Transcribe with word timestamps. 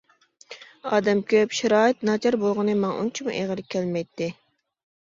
ئادەم 0.91 1.21
كۆپ، 1.33 1.53
شارائىت 1.59 2.09
ناچار 2.11 2.39
بولغىنى 2.45 2.77
ماڭا 2.81 3.05
ئۇنچىمۇ 3.05 3.39
ئېغىر 3.39 3.67
كەلمەيتتى. 3.77 4.35